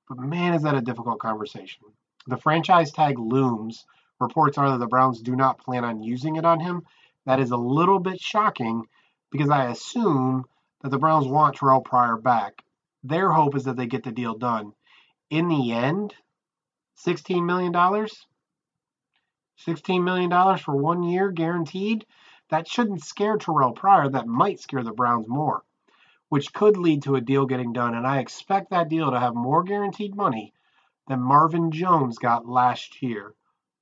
But 0.09 0.19
man, 0.19 0.53
is 0.53 0.63
that 0.63 0.75
a 0.75 0.81
difficult 0.81 1.19
conversation. 1.19 1.85
The 2.27 2.35
franchise 2.35 2.91
tag 2.91 3.17
looms. 3.17 3.85
Reports 4.19 4.57
are 4.57 4.71
that 4.71 4.79
the 4.79 4.87
Browns 4.87 5.21
do 5.21 5.33
not 5.33 5.59
plan 5.59 5.85
on 5.85 6.03
using 6.03 6.35
it 6.35 6.43
on 6.43 6.59
him. 6.59 6.85
That 7.25 7.39
is 7.39 7.51
a 7.51 7.57
little 7.57 7.99
bit 7.99 8.19
shocking 8.19 8.85
because 9.31 9.49
I 9.49 9.69
assume 9.69 10.43
that 10.81 10.89
the 10.89 10.99
Browns 10.99 11.25
want 11.25 11.55
Terrell 11.55 11.79
Pryor 11.79 12.17
back. 12.17 12.65
Their 13.05 13.31
hope 13.31 13.55
is 13.55 13.63
that 13.63 13.77
they 13.77 13.87
get 13.87 14.03
the 14.03 14.11
deal 14.11 14.37
done. 14.37 14.73
In 15.29 15.47
the 15.47 15.71
end, 15.71 16.13
$16 17.07 17.45
million? 17.45 17.73
$16 19.67 20.03
million 20.03 20.57
for 20.57 20.75
one 20.75 21.03
year 21.03 21.31
guaranteed? 21.31 22.05
That 22.49 22.67
shouldn't 22.67 23.03
scare 23.03 23.37
Terrell 23.37 23.73
Pryor. 23.73 24.09
That 24.09 24.27
might 24.27 24.59
scare 24.59 24.83
the 24.83 24.91
Browns 24.91 25.27
more, 25.27 25.63
which 26.29 26.53
could 26.53 26.77
lead 26.77 27.03
to 27.03 27.15
a 27.15 27.21
deal 27.21 27.45
getting 27.45 27.73
done. 27.73 27.95
And 27.95 28.07
I 28.07 28.19
expect 28.19 28.71
that 28.71 28.89
deal 28.89 29.11
to 29.11 29.19
have 29.19 29.35
more 29.35 29.63
guaranteed 29.63 30.15
money 30.15 30.53
than 31.07 31.21
Marvin 31.21 31.71
Jones 31.71 32.17
got 32.17 32.47
last 32.47 33.01
year, 33.01 33.33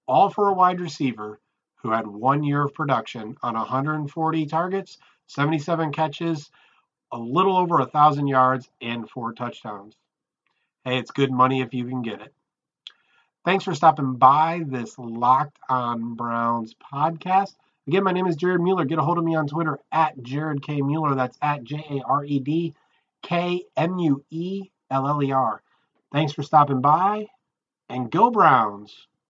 all 0.08 0.30
for 0.30 0.50
a 0.50 0.54
wide 0.54 0.80
receiver 0.80 1.40
who 1.76 1.92
had 1.92 2.08
one 2.08 2.44
year 2.44 2.64
of 2.64 2.74
production 2.74 3.36
on 3.44 3.54
140 3.54 4.46
targets, 4.48 4.98
77 5.28 5.92
catches, 5.92 6.50
a 7.12 7.18
little 7.18 7.58
over 7.58 7.80
a 7.80 7.86
thousand 7.86 8.28
yards, 8.28 8.70
and 8.82 9.10
four 9.10 9.34
touchdowns. 9.34 9.96
Hey, 10.84 10.98
it's 10.98 11.12
good 11.12 11.32
money 11.32 11.62
if 11.62 11.74
you 11.74 11.86
can 11.86 12.02
get 12.02 12.22
it. 12.22 12.34
Thanks 13.48 13.64
for 13.64 13.74
stopping 13.74 14.16
by 14.16 14.64
this 14.68 15.00
Locked 15.00 15.58
on 15.70 16.16
Browns 16.16 16.76
podcast. 16.94 17.56
Again, 17.88 18.04
my 18.04 18.12
name 18.12 18.28
is 18.28 18.36
Jared 18.36 18.60
Mueller. 18.60 18.84
Get 18.84 19.00
a 19.00 19.02
hold 19.02 19.18
of 19.18 19.24
me 19.24 19.36
on 19.36 19.48
Twitter 19.48 19.80
at 19.90 20.22
Jared 20.22 20.62
K. 20.62 20.82
Mueller. 20.82 21.16
That's 21.16 21.38
at 21.42 21.64
J 21.64 21.82
A 21.90 22.02
R 22.06 22.26
E 22.26 22.40
D 22.40 22.74
K 23.24 23.64
M 23.78 24.00
U 24.00 24.22
E 24.30 24.70
L 24.92 25.08
L 25.08 25.24
E 25.24 25.32
R. 25.32 25.62
Thanks 26.12 26.34
for 26.34 26.44
stopping 26.44 26.82
by 26.82 27.28
and 27.88 28.12
go 28.12 28.32
Browns. 28.32 29.08